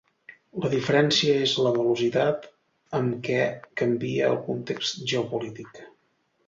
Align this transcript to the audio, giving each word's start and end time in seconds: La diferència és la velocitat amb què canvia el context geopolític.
La 0.61 0.69
diferència 0.69 1.35
és 1.41 1.53
la 1.65 1.73
velocitat 1.75 2.49
amb 3.01 3.15
què 3.29 3.39
canvia 3.83 4.35
el 4.35 4.43
context 4.51 5.09
geopolític. 5.15 5.89